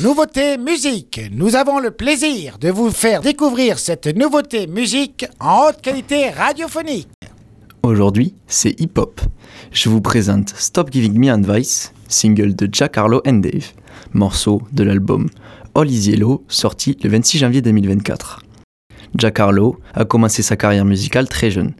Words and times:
Nouveauté 0.00 0.58
musique. 0.58 1.20
Nous 1.32 1.56
avons 1.56 1.80
le 1.80 1.90
plaisir 1.90 2.58
de 2.60 2.70
vous 2.70 2.92
faire 2.92 3.20
découvrir 3.20 3.80
cette 3.80 4.06
nouveauté 4.06 4.68
musique 4.68 5.26
en 5.40 5.66
haute 5.66 5.80
qualité 5.82 6.30
radiophonique. 6.30 7.08
Aujourd'hui, 7.82 8.36
c'est 8.46 8.80
hip-hop. 8.80 9.20
Je 9.72 9.88
vous 9.88 10.00
présente 10.00 10.50
Stop 10.50 10.92
Giving 10.92 11.18
Me 11.18 11.32
Advice, 11.32 11.92
single 12.06 12.54
de 12.54 12.68
Jack 12.70 12.96
Harlow 12.96 13.22
and 13.26 13.38
Dave, 13.38 13.72
morceau 14.12 14.62
de 14.70 14.84
l'album 14.84 15.28
All 15.74 15.90
Is 15.90 16.10
Yellow, 16.10 16.44
sorti 16.46 16.96
le 17.02 17.10
26 17.10 17.38
janvier 17.38 17.60
2024. 17.60 18.44
Jack 19.16 19.40
Harlow 19.40 19.80
a 19.94 20.04
commencé 20.04 20.42
sa 20.42 20.56
carrière 20.56 20.84
musicale 20.84 21.28
très 21.28 21.50
jeune. 21.50 21.74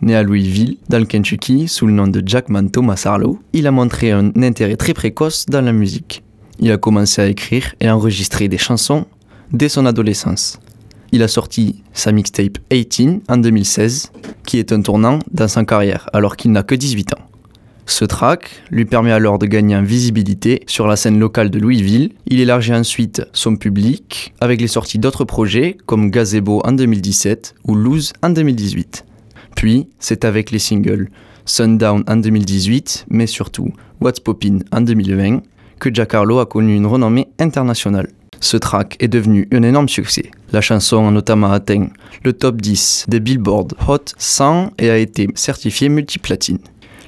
Né 0.00 0.16
à 0.16 0.22
Louisville, 0.22 0.78
dans 0.88 1.00
le 1.00 1.04
Kentucky, 1.04 1.68
sous 1.68 1.86
le 1.86 1.92
nom 1.92 2.06
de 2.06 2.22
Jackman 2.24 2.70
Thomas 2.70 3.02
Harlow, 3.04 3.38
il 3.52 3.66
a 3.66 3.72
montré 3.72 4.10
un 4.10 4.30
intérêt 4.42 4.76
très 4.76 4.94
précoce 4.94 5.44
dans 5.44 5.60
la 5.60 5.72
musique. 5.72 6.22
Il 6.60 6.72
a 6.72 6.76
commencé 6.76 7.22
à 7.22 7.26
écrire 7.26 7.74
et 7.80 7.90
enregistrer 7.90 8.48
des 8.48 8.58
chansons 8.58 9.06
dès 9.52 9.68
son 9.68 9.86
adolescence. 9.86 10.58
Il 11.12 11.22
a 11.22 11.28
sorti 11.28 11.82
sa 11.92 12.12
mixtape 12.12 12.58
18 12.70 13.22
en 13.28 13.36
2016, 13.38 14.12
qui 14.44 14.58
est 14.58 14.72
un 14.72 14.82
tournant 14.82 15.20
dans 15.30 15.48
sa 15.48 15.64
carrière 15.64 16.08
alors 16.12 16.36
qu'il 16.36 16.52
n'a 16.52 16.62
que 16.62 16.74
18 16.74 17.14
ans. 17.14 17.28
Ce 17.86 18.04
track 18.04 18.50
lui 18.70 18.84
permet 18.84 19.12
alors 19.12 19.38
de 19.38 19.46
gagner 19.46 19.74
en 19.74 19.82
visibilité 19.82 20.62
sur 20.66 20.86
la 20.86 20.96
scène 20.96 21.18
locale 21.18 21.48
de 21.48 21.58
Louisville. 21.58 22.12
Il 22.26 22.38
élargit 22.38 22.74
ensuite 22.74 23.22
son 23.32 23.56
public 23.56 24.34
avec 24.40 24.60
les 24.60 24.68
sorties 24.68 24.98
d'autres 24.98 25.24
projets 25.24 25.78
comme 25.86 26.10
Gazebo 26.10 26.60
en 26.64 26.72
2017 26.72 27.54
ou 27.64 27.74
Lose 27.74 28.12
en 28.22 28.28
2018. 28.28 29.06
Puis, 29.56 29.88
c'est 29.98 30.26
avec 30.26 30.50
les 30.50 30.58
singles 30.58 31.08
Sundown 31.46 32.04
en 32.06 32.16
2018, 32.16 33.06
mais 33.08 33.26
surtout 33.26 33.72
What's 34.02 34.20
Poppin' 34.20 34.58
en 34.70 34.82
2020, 34.82 35.40
que 35.78 35.92
Jack 35.92 36.14
Harlow 36.14 36.38
a 36.38 36.46
connu 36.46 36.74
une 36.74 36.86
renommée 36.86 37.28
internationale. 37.38 38.08
Ce 38.40 38.56
track 38.56 38.96
est 39.00 39.08
devenu 39.08 39.48
un 39.52 39.62
énorme 39.62 39.88
succès. 39.88 40.30
La 40.52 40.60
chanson 40.60 41.08
a 41.08 41.10
notamment 41.10 41.50
atteint 41.50 41.88
le 42.24 42.32
top 42.32 42.60
10 42.60 43.06
des 43.08 43.20
Billboard 43.20 43.74
Hot 43.88 44.12
100 44.16 44.72
et 44.78 44.90
a 44.90 44.98
été 44.98 45.28
certifiée 45.34 45.88
multiplatine. 45.88 46.58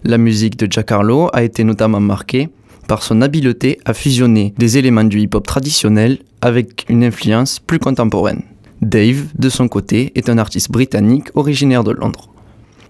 La 0.03 0.19
musique 0.19 0.57
de 0.57 0.67
Jack 0.69 0.91
Harlow 0.91 1.29
a 1.33 1.43
été 1.43 1.63
notamment 1.63 2.01
marquée 2.01 2.49
par 2.89 3.05
son 3.05 3.23
habileté 3.23 3.79
à 3.85 3.95
fusionner 3.95 4.53
des 4.59 4.79
éléments 4.79 5.05
du 5.05 5.21
hip-hop 5.21 5.47
traditionnel 5.47 6.19
avec 6.41 6.87
une 6.89 7.05
influence 7.05 7.61
plus 7.61 7.79
contemporaine. 7.79 8.43
Dave, 8.83 9.27
de 9.39 9.49
son 9.49 9.69
côté, 9.69 10.11
est 10.17 10.29
un 10.29 10.39
artiste 10.39 10.73
britannique 10.73 11.29
originaire 11.35 11.85
de 11.85 11.93
Londres. 11.93 12.31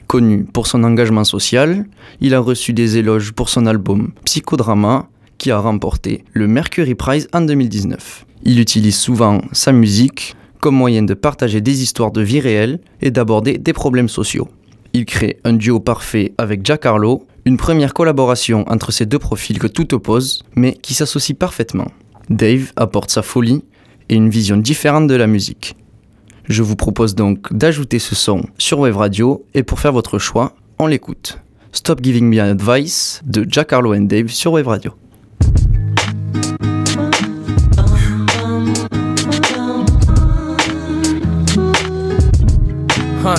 Connu 0.06 0.44
pour 0.44 0.66
son 0.66 0.84
engagement 0.84 1.24
social, 1.24 1.84
il 2.22 2.34
a 2.34 2.40
reçu 2.40 2.72
des 2.72 2.96
éloges 2.96 3.32
pour 3.32 3.50
son 3.50 3.66
album 3.66 4.12
Psychodrama 4.24 5.09
qui 5.40 5.50
a 5.50 5.58
remporté 5.58 6.22
le 6.34 6.46
Mercury 6.46 6.94
Prize 6.94 7.26
en 7.32 7.40
2019. 7.40 8.26
Il 8.44 8.60
utilise 8.60 8.98
souvent 8.98 9.40
sa 9.52 9.72
musique 9.72 10.36
comme 10.60 10.76
moyen 10.76 11.02
de 11.02 11.14
partager 11.14 11.62
des 11.62 11.82
histoires 11.82 12.10
de 12.10 12.20
vie 12.20 12.40
réelle 12.40 12.78
et 13.00 13.10
d'aborder 13.10 13.56
des 13.56 13.72
problèmes 13.72 14.10
sociaux. 14.10 14.48
Il 14.92 15.06
crée 15.06 15.38
un 15.44 15.54
duo 15.54 15.80
parfait 15.80 16.34
avec 16.36 16.60
Jack 16.66 16.84
Harlow, 16.84 17.26
une 17.46 17.56
première 17.56 17.94
collaboration 17.94 18.66
entre 18.68 18.92
ces 18.92 19.06
deux 19.06 19.18
profils 19.18 19.58
que 19.58 19.66
tout 19.66 19.94
oppose, 19.94 20.42
mais 20.56 20.74
qui 20.74 20.92
s'associe 20.92 21.36
parfaitement. 21.36 21.90
Dave 22.28 22.72
apporte 22.76 23.10
sa 23.10 23.22
folie 23.22 23.64
et 24.10 24.16
une 24.16 24.28
vision 24.28 24.58
différente 24.58 25.06
de 25.06 25.14
la 25.14 25.26
musique. 25.26 25.74
Je 26.50 26.62
vous 26.62 26.76
propose 26.76 27.14
donc 27.14 27.50
d'ajouter 27.50 27.98
ce 27.98 28.14
son 28.14 28.42
sur 28.58 28.80
Wave 28.80 28.98
Radio 28.98 29.46
et 29.54 29.62
pour 29.62 29.80
faire 29.80 29.92
votre 29.92 30.18
choix, 30.18 30.54
on 30.78 30.86
l'écoute. 30.86 31.38
Stop 31.72 32.00
Giving 32.02 32.28
Me 32.28 32.42
Advice 32.42 33.22
de 33.24 33.46
Jack 33.48 33.72
Harlow 33.72 33.94
and 33.94 34.02
Dave 34.02 34.28
sur 34.28 34.52
Wave 34.52 34.68
Radio. 34.68 34.92
Huh. 43.22 43.36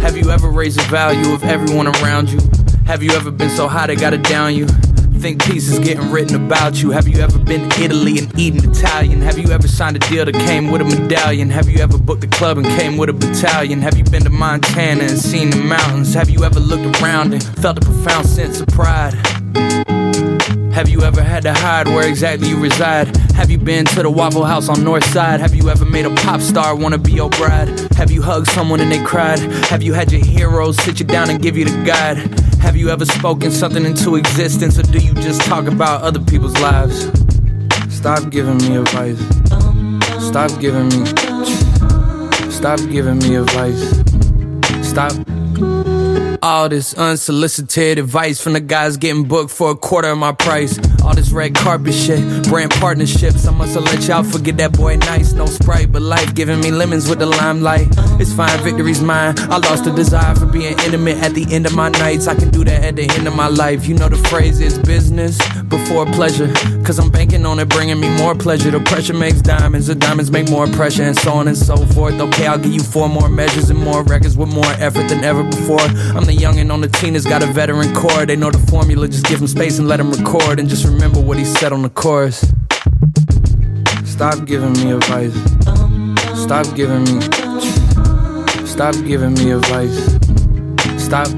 Have 0.00 0.16
you 0.16 0.30
ever 0.30 0.48
raised 0.48 0.78
the 0.78 0.84
value 0.84 1.32
of 1.32 1.42
everyone 1.42 1.88
around 1.88 2.30
you? 2.30 2.38
Have 2.86 3.02
you 3.02 3.10
ever 3.10 3.32
been 3.32 3.50
so 3.50 3.66
high 3.66 3.88
they 3.88 3.96
gotta 3.96 4.18
down 4.18 4.54
you? 4.54 4.66
Think 5.18 5.44
pieces 5.44 5.80
getting 5.80 6.12
written 6.12 6.46
about 6.46 6.80
you. 6.80 6.92
Have 6.92 7.08
you 7.08 7.18
ever 7.18 7.40
been 7.40 7.68
to 7.68 7.82
Italy 7.82 8.18
and 8.18 8.38
eaten 8.38 8.70
Italian? 8.70 9.20
Have 9.20 9.36
you 9.36 9.50
ever 9.50 9.66
signed 9.66 9.96
a 9.96 9.98
deal 9.98 10.24
that 10.24 10.34
came 10.34 10.70
with 10.70 10.80
a 10.80 10.84
medallion? 10.84 11.50
Have 11.50 11.68
you 11.68 11.80
ever 11.80 11.98
booked 11.98 12.22
a 12.22 12.28
club 12.28 12.56
and 12.56 12.66
came 12.78 12.96
with 12.96 13.08
a 13.10 13.12
battalion? 13.12 13.80
Have 13.80 13.98
you 13.98 14.04
been 14.04 14.22
to 14.22 14.30
Montana 14.30 15.02
and 15.02 15.18
seen 15.18 15.50
the 15.50 15.56
mountains? 15.56 16.14
Have 16.14 16.30
you 16.30 16.44
ever 16.44 16.60
looked 16.60 17.02
around 17.02 17.34
and 17.34 17.42
felt 17.42 17.78
a 17.78 17.80
profound 17.84 18.26
sense 18.28 18.60
of 18.60 18.68
pride? 18.68 19.97
Have 20.78 20.88
you 20.88 21.02
ever 21.02 21.24
had 21.24 21.42
to 21.42 21.52
hide 21.52 21.88
where 21.88 22.08
exactly 22.08 22.50
you 22.50 22.56
reside? 22.56 23.08
Have 23.32 23.50
you 23.50 23.58
been 23.58 23.84
to 23.86 24.02
the 24.04 24.08
Waffle 24.08 24.44
House 24.44 24.68
on 24.68 24.84
North 24.84 25.04
Side? 25.06 25.40
Have 25.40 25.52
you 25.52 25.68
ever 25.68 25.84
made 25.84 26.06
a 26.06 26.14
pop 26.14 26.40
star 26.40 26.76
wanna 26.76 26.98
be 26.98 27.10
your 27.10 27.28
bride? 27.30 27.68
Have 27.96 28.12
you 28.12 28.22
hugged 28.22 28.46
someone 28.46 28.78
and 28.78 28.92
they 28.92 29.02
cried? 29.02 29.40
Have 29.70 29.82
you 29.82 29.92
had 29.92 30.12
your 30.12 30.24
heroes 30.24 30.76
sit 30.84 31.00
you 31.00 31.04
down 31.04 31.30
and 31.30 31.42
give 31.42 31.56
you 31.56 31.64
the 31.64 31.84
guide? 31.84 32.18
Have 32.60 32.76
you 32.76 32.90
ever 32.90 33.04
spoken 33.04 33.50
something 33.50 33.84
into 33.84 34.14
existence 34.14 34.78
or 34.78 34.82
do 34.82 34.98
you 34.98 35.14
just 35.14 35.40
talk 35.40 35.66
about 35.66 36.02
other 36.02 36.20
people's 36.20 36.56
lives? 36.60 37.10
Stop 37.92 38.30
giving 38.30 38.58
me 38.58 38.76
advice. 38.76 39.18
Stop 40.24 40.60
giving 40.60 40.90
me. 40.90 41.06
Stop 42.52 42.78
giving 42.88 43.18
me 43.18 43.34
advice. 43.34 43.82
Stop. 44.88 45.87
All 46.42 46.68
this 46.68 46.94
unsolicited 46.94 47.98
advice 47.98 48.40
from 48.40 48.52
the 48.52 48.60
guys 48.60 48.96
getting 48.96 49.24
booked 49.24 49.50
for 49.50 49.70
a 49.72 49.76
quarter 49.76 50.08
of 50.08 50.18
my 50.18 50.32
price. 50.32 50.78
All 51.02 51.14
this 51.14 51.32
red 51.32 51.54
carpet 51.54 51.94
shit, 51.94 52.44
brand 52.44 52.70
partnerships. 52.70 53.46
I 53.46 53.52
must 53.52 53.74
have 53.74 53.84
let 53.84 54.06
y'all 54.06 54.22
forget 54.22 54.56
that 54.58 54.72
boy 54.72 54.96
nice. 54.96 55.32
No 55.32 55.46
sprite, 55.46 55.90
but 55.90 56.02
life 56.02 56.34
giving 56.34 56.60
me 56.60 56.70
lemons 56.70 57.08
with 57.08 57.18
the 57.18 57.26
limelight. 57.26 57.88
It's 58.20 58.32
fine, 58.32 58.56
victory's 58.62 59.02
mine. 59.02 59.34
I 59.38 59.58
lost 59.58 59.84
the 59.84 59.92
desire 59.92 60.34
for 60.36 60.46
being 60.46 60.78
intimate 60.80 61.18
at 61.18 61.34
the 61.34 61.46
end 61.52 61.66
of 61.66 61.74
my 61.74 61.88
nights. 61.88 62.28
I 62.28 62.34
can 62.34 62.50
do 62.50 62.64
that 62.64 62.84
at 62.84 62.96
the 62.96 63.08
end 63.10 63.26
of 63.26 63.34
my 63.34 63.48
life. 63.48 63.86
You 63.86 63.94
know 63.94 64.08
the 64.08 64.16
phrase 64.28 64.60
is 64.60 64.78
business 64.78 65.38
before 65.68 66.06
pleasure. 66.06 66.52
Cause 66.84 66.98
I'm 66.98 67.10
banking 67.10 67.44
on 67.46 67.58
it 67.58 67.68
bringing 67.68 68.00
me 68.00 68.08
more 68.16 68.34
pleasure. 68.34 68.70
The 68.70 68.80
pressure 68.80 69.14
makes 69.14 69.40
diamonds, 69.40 69.86
the 69.86 69.94
diamonds 69.94 70.30
make 70.30 70.50
more 70.50 70.66
pressure, 70.66 71.02
and 71.02 71.16
so 71.16 71.32
on 71.32 71.48
and 71.48 71.56
so 71.56 71.76
forth. 71.86 72.18
Okay, 72.20 72.46
I'll 72.46 72.58
give 72.58 72.72
you 72.72 72.82
four 72.82 73.08
more 73.08 73.28
measures 73.28 73.70
and 73.70 73.78
more 73.78 74.02
records 74.02 74.36
with 74.36 74.52
more 74.52 74.72
effort 74.78 75.08
than 75.08 75.24
ever 75.24 75.42
before. 75.42 75.80
I'm 75.80 76.24
the 76.24 76.36
youngin' 76.36 76.72
on 76.72 76.80
the 76.80 76.88
team 76.88 77.12
that's 77.12 77.26
got 77.26 77.42
a 77.42 77.46
veteran 77.46 77.94
core. 77.94 78.26
They 78.26 78.36
know 78.36 78.50
the 78.50 78.64
formula, 78.70 79.08
just 79.08 79.26
give 79.26 79.40
him 79.40 79.46
space 79.46 79.78
and 79.78 79.88
let 79.88 80.00
him 80.00 80.10
record. 80.10 80.60
And 80.60 80.68
just 80.68 80.84
remember 80.84 81.20
what 81.20 81.38
he 81.38 81.44
said 81.44 81.72
on 81.72 81.82
the 81.82 81.90
chorus. 81.90 82.40
Stop 84.04 84.46
giving 84.46 84.72
me 84.72 84.92
advice. 84.92 85.34
Stop 86.42 86.74
giving 86.74 87.04
me. 87.04 87.20
Stop 88.66 88.94
giving 89.04 89.34
me 89.34 89.52
advice. 89.52 89.96
Stop. 91.02 91.28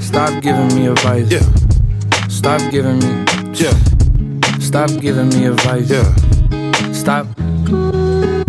Stop 0.00 0.42
giving 0.42 0.68
me 0.74 0.86
advice. 0.88 1.30
Yeah, 1.30 1.40
Stop 2.40 2.70
giving 2.70 2.98
me. 3.00 3.24
yeah, 3.52 3.76
Stop 4.60 4.90
giving 4.98 5.28
me 5.28 5.44
advice. 5.44 5.90
yeah. 5.90 6.10
Stop. 6.90 7.26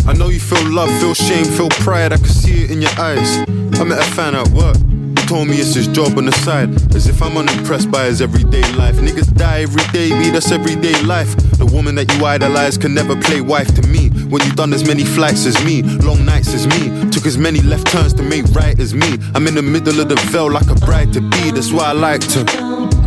I 0.07 0.13
know 0.13 0.29
you 0.29 0.39
feel 0.39 0.63
love, 0.71 0.89
feel 1.01 1.13
shame, 1.13 1.43
feel 1.43 1.67
pride. 1.83 2.13
I 2.13 2.17
can 2.17 2.27
see 2.27 2.63
it 2.63 2.71
in 2.71 2.81
your 2.81 2.91
eyes. 2.97 3.39
I 3.79 3.83
met 3.83 3.99
a 3.99 4.09
fan 4.15 4.33
at 4.33 4.47
work. 4.51 4.77
He 5.19 5.25
told 5.27 5.49
me 5.49 5.57
it's 5.57 5.73
his 5.75 5.87
job 5.89 6.17
on 6.17 6.25
the 6.25 6.31
side. 6.31 6.69
As 6.95 7.07
if 7.07 7.21
I'm 7.21 7.35
unimpressed 7.35 7.91
by 7.91 8.05
his 8.05 8.21
everyday 8.21 8.61
life. 8.75 8.95
Niggas 8.95 9.33
die 9.35 9.63
every 9.63 9.83
day, 9.91 10.07
be 10.17 10.29
that's 10.29 10.53
everyday 10.53 10.95
life. 11.03 11.35
The 11.57 11.65
woman 11.65 11.95
that 11.95 12.09
you 12.15 12.23
idolize 12.25 12.77
can 12.77 12.93
never 12.93 13.19
play 13.21 13.41
wife 13.41 13.75
to 13.75 13.85
me. 13.89 14.07
When 14.29 14.41
you 14.43 14.53
done 14.53 14.71
as 14.71 14.87
many 14.87 15.03
flights 15.03 15.45
as 15.45 15.61
me, 15.65 15.81
long 15.99 16.23
nights 16.23 16.53
as 16.53 16.65
me, 16.65 17.09
took 17.11 17.25
as 17.25 17.37
many 17.37 17.59
left 17.59 17.87
turns 17.87 18.13
to 18.13 18.23
make 18.23 18.45
right 18.53 18.79
as 18.79 18.93
me. 18.93 19.17
I'm 19.35 19.47
in 19.47 19.55
the 19.55 19.61
middle 19.61 19.99
of 19.99 20.07
the 20.07 20.15
veil 20.31 20.49
like 20.49 20.69
a 20.69 20.75
bride 20.75 21.11
to 21.11 21.19
be. 21.19 21.51
That's 21.51 21.73
why 21.73 21.87
I 21.89 21.91
like 21.91 22.21
to. 22.29 23.00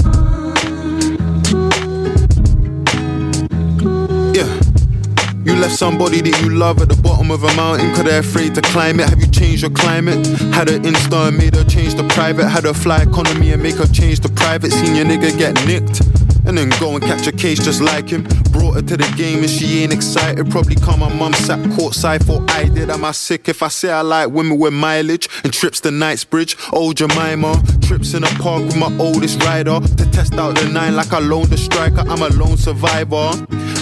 Left 5.64 5.78
somebody 5.78 6.20
that 6.20 6.42
you 6.42 6.50
love 6.50 6.82
at 6.82 6.90
the 6.90 6.96
bottom 6.96 7.30
of 7.30 7.42
a 7.42 7.54
mountain 7.54 7.88
cause 7.94 8.04
they're 8.04 8.20
afraid 8.20 8.54
to 8.54 8.60
climb 8.60 9.00
it. 9.00 9.08
Have 9.08 9.18
you 9.18 9.26
changed 9.26 9.62
your 9.62 9.70
climate? 9.70 10.26
Had 10.52 10.68
her 10.68 10.78
Insta 10.80 11.28
and 11.28 11.38
made 11.38 11.54
her 11.54 11.64
change 11.64 11.94
the 11.94 12.06
private. 12.08 12.46
Had 12.46 12.64
her 12.64 12.74
fly 12.74 13.02
economy 13.02 13.52
and 13.52 13.62
make 13.62 13.76
her 13.76 13.86
change 13.86 14.20
the 14.20 14.28
private. 14.28 14.72
Seen 14.72 14.94
your 14.94 15.06
nigga 15.06 15.36
get 15.38 15.54
nicked. 15.64 16.02
And 16.46 16.58
then 16.58 16.68
go 16.78 16.94
and 16.94 17.02
catch 17.02 17.26
a 17.26 17.32
case 17.32 17.58
just 17.64 17.80
like 17.80 18.10
him. 18.10 18.24
Brought 18.52 18.74
her 18.74 18.82
to 18.82 18.96
the 18.98 19.10
game 19.16 19.38
and 19.38 19.48
she 19.48 19.82
ain't 19.82 19.92
excited. 19.94 20.50
Probably 20.50 20.74
call 20.74 20.98
my 20.98 21.08
mum 21.08 21.32
sat 21.32 21.58
courtside 21.76 22.22
for 22.26 22.44
I 22.50 22.68
did. 22.68 22.90
Am 22.90 23.02
I 23.02 23.12
sick 23.12 23.48
if 23.48 23.62
I 23.62 23.68
say 23.68 23.90
I 23.90 24.02
like 24.02 24.28
women 24.28 24.58
with 24.58 24.74
mileage 24.74 25.30
and 25.44 25.52
trips 25.52 25.80
to 25.80 25.90
Knightsbridge? 25.90 26.58
Old 26.74 26.98
Jemima. 26.98 27.62
Trips 27.80 28.12
in 28.12 28.24
a 28.24 28.32
park 28.42 28.62
with 28.64 28.76
my 28.76 28.94
oldest 28.98 29.42
rider. 29.42 29.80
To 29.80 30.10
test 30.10 30.34
out 30.34 30.56
the 30.56 30.68
nine 30.68 30.94
like 30.94 31.14
I 31.14 31.20
loaned 31.20 31.50
a 31.54 31.56
striker. 31.56 32.00
I'm 32.00 32.20
a 32.20 32.28
lone 32.28 32.58
survivor. 32.58 33.30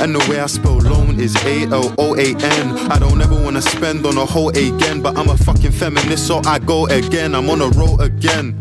And 0.01 0.15
the 0.15 0.25
way 0.31 0.39
I 0.39 0.47
spell 0.47 0.79
is 1.23 1.37
A 1.45 1.63
L 1.71 1.95
O 1.99 2.17
A 2.17 2.35
N. 2.35 2.91
I 2.91 2.99
don't 2.99 3.21
ever 3.23 3.41
wanna 3.41 3.63
spend 3.63 4.05
on 4.05 4.19
a 4.19 4.27
whole 4.27 4.51
again. 4.51 5.01
But 5.01 5.17
I'm 5.17 5.29
a 5.29 5.37
fucking 5.37 5.71
feminist, 5.71 6.27
so 6.27 6.43
I 6.45 6.59
go 6.59 6.87
again. 6.87 7.35
I'm 7.35 7.49
on 7.49 7.61
a 7.61 7.69
roll 7.69 8.01
again. 8.01 8.59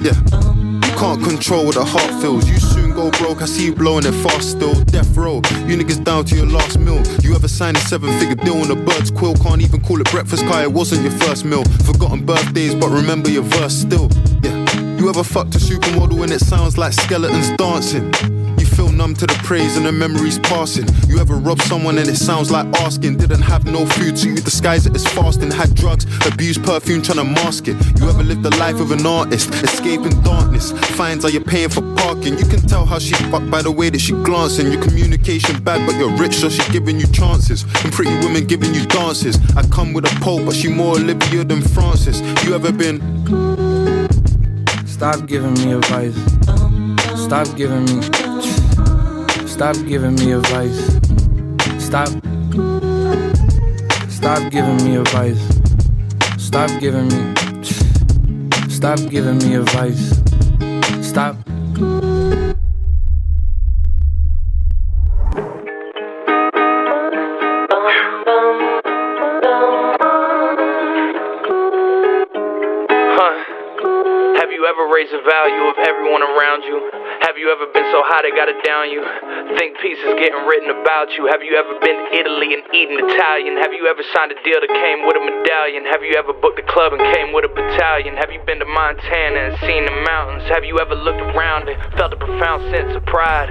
Yeah. 0.00 0.18
can't 0.98 1.22
control 1.22 1.66
what 1.66 1.74
the 1.76 1.84
heart 1.84 2.10
feels. 2.20 2.48
You 2.48 2.58
soon 2.58 2.92
go 2.92 3.10
broke, 3.12 3.42
I 3.42 3.46
see 3.46 3.66
you 3.66 3.74
blowing 3.74 4.04
it 4.06 4.14
fast 4.22 4.50
still. 4.50 4.74
Death 4.84 5.16
row, 5.16 5.36
you 5.66 5.76
niggas 5.76 6.02
down 6.02 6.24
to 6.26 6.36
your 6.36 6.46
last 6.46 6.78
meal. 6.78 7.02
You 7.22 7.34
ever 7.34 7.48
signed 7.48 7.76
a 7.76 7.80
seven 7.80 8.10
figure 8.18 8.34
deal 8.34 8.58
on 8.58 8.70
a 8.70 8.76
bird's 8.76 9.10
quill? 9.10 9.34
Can't 9.34 9.62
even 9.62 9.80
call 9.80 10.00
it 10.00 10.10
breakfast, 10.10 10.44
car, 10.46 10.62
it 10.62 10.72
wasn't 10.72 11.02
your 11.02 11.12
first 11.12 11.44
meal. 11.44 11.64
Forgotten 11.84 12.24
birthdays, 12.24 12.74
but 12.74 12.88
remember 12.88 13.30
your 13.30 13.44
verse 13.44 13.74
still. 13.74 14.08
Yeah. 14.42 14.56
You 14.98 15.08
ever 15.08 15.22
fucked 15.22 15.54
a 15.54 15.58
supermodel 15.58 16.22
and 16.22 16.32
it 16.32 16.40
sounds 16.40 16.76
like 16.76 16.92
skeletons 16.92 17.50
dancing? 17.56 18.35
Feel 18.76 18.92
numb 18.92 19.14
to 19.14 19.26
the 19.26 19.38
praise 19.42 19.78
and 19.78 19.86
the 19.86 19.92
memories 19.92 20.38
passing. 20.40 20.86
You 21.08 21.18
ever 21.18 21.36
rob 21.36 21.60
someone 21.62 21.96
and 21.96 22.08
it 22.08 22.16
sounds 22.16 22.50
like 22.50 22.66
asking? 22.80 23.16
Didn't 23.16 23.40
have 23.40 23.64
no 23.64 23.86
food, 23.86 24.18
so 24.18 24.28
you 24.28 24.36
disguise 24.36 24.86
it 24.86 24.94
as 24.94 25.06
fasting. 25.08 25.50
Had 25.50 25.74
drugs, 25.74 26.04
abused 26.26 26.62
perfume, 26.62 27.00
trying 27.00 27.18
to 27.18 27.24
mask 27.24 27.68
it. 27.68 27.76
You 27.98 28.08
ever 28.10 28.22
lived 28.22 28.42
the 28.42 28.54
life 28.58 28.78
of 28.78 28.90
an 28.90 29.06
artist, 29.06 29.48
escaping 29.64 30.20
darkness? 30.20 30.72
Fines 30.96 31.24
are 31.24 31.30
you 31.30 31.40
paying 31.40 31.70
for 31.70 31.80
parking? 31.96 32.38
You 32.38 32.44
can 32.44 32.60
tell 32.60 32.84
how 32.84 32.98
she 32.98 33.14
fucked 33.30 33.50
by 33.50 33.62
the 33.62 33.72
way 33.72 33.88
that 33.88 34.00
she 34.00 34.12
glancing. 34.12 34.70
Your 34.70 34.82
communication 34.82 35.62
bad, 35.62 35.86
but 35.86 35.96
you're 35.96 36.14
rich, 36.18 36.34
so 36.34 36.50
she 36.50 36.62
giving 36.70 37.00
you 37.00 37.06
chances. 37.06 37.62
And 37.82 37.92
pretty 37.92 38.14
women 38.26 38.46
giving 38.46 38.74
you 38.74 38.84
dances. 38.86 39.38
I 39.56 39.66
come 39.68 39.94
with 39.94 40.04
a 40.04 40.20
pole, 40.20 40.44
but 40.44 40.54
she 40.54 40.68
more 40.68 40.96
Olivia 40.96 41.44
than 41.44 41.62
Francis. 41.62 42.20
You 42.44 42.54
ever 42.54 42.72
been? 42.72 43.00
Stop 44.86 45.26
giving 45.26 45.54
me 45.54 45.72
advice. 45.72 46.16
Stop 47.16 47.56
giving 47.56 47.84
me 47.86 48.25
Stop 49.56 49.76
giving 49.86 50.14
me 50.16 50.32
advice. 50.32 50.78
Stop. 51.82 52.08
Stop 54.10 54.52
giving 54.52 54.76
me 54.84 54.96
advice. 54.96 55.40
Stop 56.36 56.68
giving 56.78 57.08
me. 57.08 57.34
Stop 58.68 58.98
giving 59.08 59.38
me 59.38 59.54
advice. 59.54 60.20
Stop. 61.00 61.45
You 75.06 75.22
the 75.22 75.22
value 75.22 75.64
of 75.70 75.78
everyone 75.86 76.22
around 76.22 76.66
you? 76.66 76.82
Have 77.22 77.38
you 77.38 77.50
ever 77.54 77.70
been 77.70 77.86
so 77.94 78.02
high 78.02 78.26
they 78.26 78.34
got 78.34 78.50
it 78.50 78.58
down 78.66 78.90
you? 78.90 79.02
Think 79.54 79.78
pieces 79.78 80.02
getting 80.18 80.42
written 80.50 80.74
about 80.74 81.14
you. 81.14 81.30
Have 81.30 81.46
you 81.46 81.54
ever 81.54 81.78
been 81.78 81.94
to 81.94 82.06
Italy 82.10 82.54
and 82.58 82.62
eaten 82.74 82.98
Italian? 82.98 83.54
Have 83.62 83.70
you 83.70 83.86
ever 83.86 84.02
signed 84.10 84.34
a 84.34 84.38
deal 84.42 84.58
that 84.58 84.72
came 84.72 85.06
with 85.06 85.14
a 85.14 85.22
medallion? 85.22 85.86
Have 85.86 86.02
you 86.02 86.18
ever 86.18 86.34
booked 86.34 86.58
a 86.58 86.66
club 86.66 86.90
and 86.90 87.02
came 87.14 87.30
with 87.30 87.46
a 87.46 87.52
battalion? 87.52 88.18
Have 88.18 88.34
you 88.34 88.42
been 88.46 88.58
to 88.58 88.66
Montana 88.66 89.54
and 89.54 89.54
seen 89.62 89.86
the 89.86 89.94
mountains? 90.10 90.42
Have 90.50 90.66
you 90.66 90.78
ever 90.82 90.98
looked 90.98 91.22
around 91.22 91.70
and 91.70 91.78
felt 91.94 92.10
a 92.10 92.18
profound 92.18 92.66
sense 92.74 92.90
of 92.96 93.04
pride? 93.06 93.50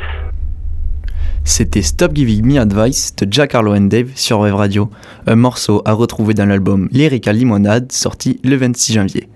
C'était 1.46 1.84
Stop 1.84 2.12
Giving 2.14 2.44
Me 2.44 2.60
Advice 2.60 3.16
de 3.16 3.28
Jack 3.30 3.54
Harlow 3.54 3.76
and 3.76 3.88
Dave 3.88 4.12
sur 4.16 4.40
Wave 4.40 4.56
Radio, 4.56 4.90
un 5.28 5.36
morceau 5.36 5.84
à 5.86 5.94
retrouver 5.94 6.34
dans 6.34 6.48
l'album 6.48 6.90
Lyrical 6.92 7.36
Limonade 7.36 7.92
sorti 7.92 8.42
le 8.44 8.56
26 8.56 8.94
janvier. 8.94 9.30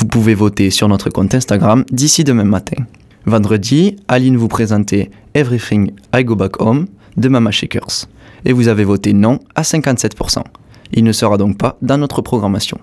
Vous 0.00 0.06
pouvez 0.06 0.34
voter 0.34 0.70
sur 0.70 0.88
notre 0.88 1.10
compte 1.10 1.34
Instagram 1.34 1.84
d'ici 1.92 2.24
demain 2.24 2.44
matin. 2.44 2.86
Vendredi, 3.26 3.96
Aline 4.08 4.38
vous 4.38 4.48
présentait 4.48 5.10
Everything 5.34 5.92
I 6.16 6.24
Go 6.24 6.36
Back 6.36 6.58
Home 6.62 6.86
de 7.18 7.28
Mama 7.28 7.50
Shakers. 7.50 8.06
Et 8.46 8.54
vous 8.54 8.68
avez 8.68 8.84
voté 8.84 9.12
non 9.12 9.40
à 9.54 9.60
57%. 9.60 10.42
Il 10.94 11.04
ne 11.04 11.12
sera 11.12 11.36
donc 11.36 11.58
pas 11.58 11.76
dans 11.82 11.98
notre 11.98 12.22
programmation. 12.22 12.78